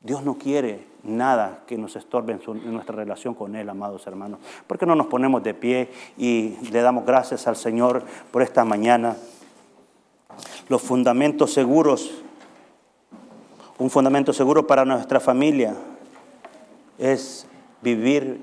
[0.00, 4.40] Dios no quiere nada que nos estorbe en, nuestra relación con Él, amados hermanos.
[4.66, 8.64] ¿Por qué no nos ponemos de pie y le damos gracias al Señor por esta
[8.64, 9.16] mañana?
[10.68, 12.10] Los fundamentos seguros,
[13.78, 15.74] un fundamento seguro para nuestra familia
[16.98, 17.46] es
[17.82, 18.40] vivir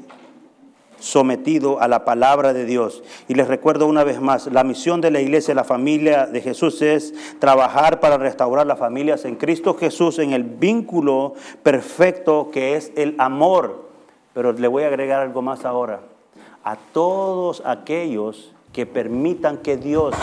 [0.99, 3.03] sometido a la palabra de Dios.
[3.27, 6.81] Y les recuerdo una vez más, la misión de la iglesia, la familia de Jesús
[6.81, 11.33] es trabajar para restaurar las familias en Cristo Jesús, en el vínculo
[11.63, 13.87] perfecto que es el amor.
[14.33, 16.01] Pero le voy a agregar algo más ahora.
[16.63, 20.13] A todos aquellos que permitan que Dios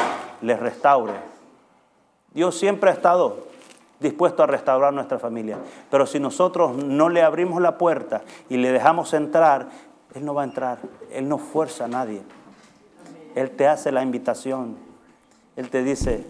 [0.41, 1.14] les restaure.
[2.33, 3.45] Dios siempre ha estado
[4.01, 5.59] dispuesto a restaurar nuestra familia.
[5.91, 9.68] Pero si nosotros no le abrimos la puerta y le dejamos entrar,
[10.14, 10.78] Él no va a entrar.
[11.12, 12.22] Él no fuerza a nadie.
[13.34, 14.76] Él te hace la invitación.
[15.56, 16.24] Él te dice,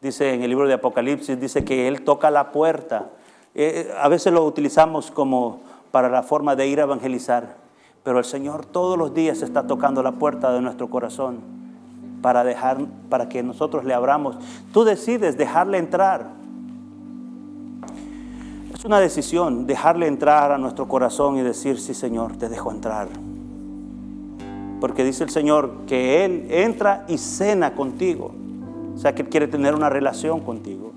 [0.00, 3.10] dice en el libro de Apocalipsis, dice que Él toca la puerta.
[3.54, 7.56] Eh, a veces lo utilizamos como para la forma de ir a evangelizar,
[8.02, 11.40] pero el Señor todos los días está tocando la puerta de nuestro corazón
[12.22, 12.78] para dejar,
[13.10, 14.38] para que nosotros le abramos.
[14.72, 16.41] Tú decides dejarle entrar.
[18.82, 23.06] Es una decisión dejarle entrar a nuestro corazón y decir, sí Señor, te dejo entrar.
[24.80, 28.32] Porque dice el Señor que Él entra y cena contigo.
[28.96, 30.90] O sea, que Él quiere tener una relación contigo.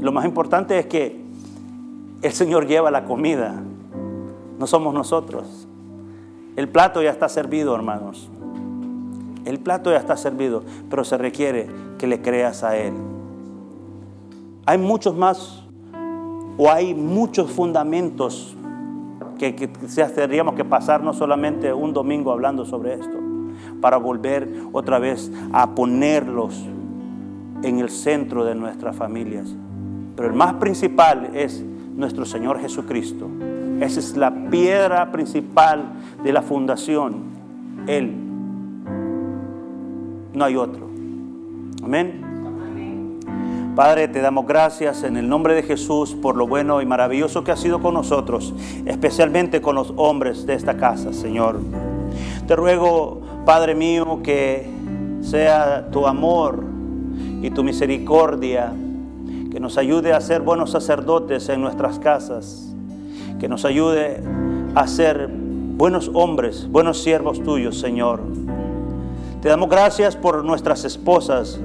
[0.00, 1.20] Lo más importante es que
[2.22, 3.62] el Señor lleva la comida,
[4.58, 5.68] no somos nosotros.
[6.56, 8.28] El plato ya está servido, hermanos.
[9.44, 13.15] El plato ya está servido, pero se requiere que le creas a Él.
[14.68, 15.62] Hay muchos más,
[16.58, 18.56] o hay muchos fundamentos
[19.38, 23.16] que, que tendríamos que pasar no solamente un domingo hablando sobre esto,
[23.80, 26.66] para volver otra vez a ponerlos
[27.62, 29.54] en el centro de nuestras familias.
[30.16, 31.64] Pero el más principal es
[31.94, 33.28] nuestro Señor Jesucristo.
[33.80, 35.92] Esa es la piedra principal
[36.24, 37.36] de la fundación.
[37.86, 38.12] Él.
[40.34, 40.86] No hay otro.
[41.84, 42.25] Amén.
[43.76, 47.52] Padre, te damos gracias en el nombre de Jesús por lo bueno y maravilloso que
[47.52, 48.54] ha sido con nosotros,
[48.86, 51.60] especialmente con los hombres de esta casa, Señor.
[52.46, 54.66] Te ruego, Padre mío, que
[55.20, 56.64] sea tu amor
[57.42, 58.72] y tu misericordia
[59.52, 62.74] que nos ayude a ser buenos sacerdotes en nuestras casas,
[63.38, 64.22] que nos ayude
[64.74, 68.22] a ser buenos hombres, buenos siervos tuyos, Señor.
[69.42, 71.60] Te damos gracias por nuestras esposas,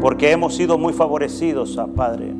[0.00, 2.32] porque hemos sido muy favorecidos, ah, Padre.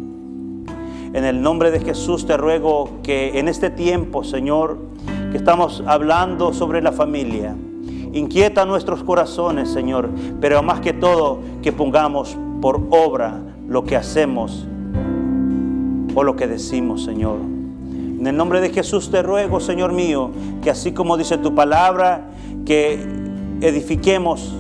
[1.13, 4.79] En el nombre de Jesús te ruego que en este tiempo, Señor,
[5.31, 7.57] que estamos hablando sobre la familia,
[8.13, 10.09] inquieta nuestros corazones, Señor,
[10.41, 14.67] pero más que todo que pongamos por obra lo que hacemos
[16.15, 17.39] o lo que decimos, Señor.
[18.21, 20.31] En el nombre de Jesús te ruego, Señor mío,
[20.63, 22.29] que así como dice tu palabra,
[22.67, 23.01] que
[23.61, 24.55] edifiquemos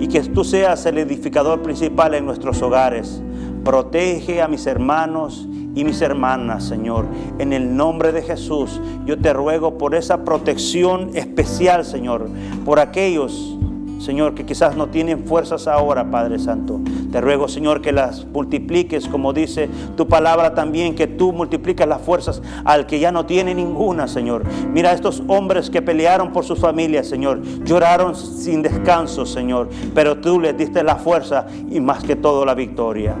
[0.00, 3.22] y que tú seas el edificador principal en nuestros hogares.
[3.62, 7.06] Protege a mis hermanos y mis hermanas, Señor.
[7.38, 12.28] En el nombre de Jesús, yo te ruego por esa protección especial, Señor,
[12.64, 13.58] por aquellos
[14.00, 16.80] Señor, que quizás no tienen fuerzas ahora, Padre Santo.
[17.12, 22.00] Te ruego, Señor, que las multipliques, como dice tu palabra también, que tú multiplicas las
[22.00, 24.44] fuerzas al que ya no tiene ninguna, Señor.
[24.72, 27.42] Mira a estos hombres que pelearon por sus familias, Señor.
[27.64, 29.68] Lloraron sin descanso, Señor.
[29.94, 33.14] Pero tú les diste la fuerza y más que todo la victoria.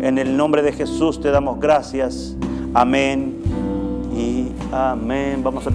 [0.00, 2.36] En el nombre de Jesús te damos gracias.
[2.74, 3.36] Amén
[4.16, 5.42] y amén.
[5.44, 5.68] Vamos a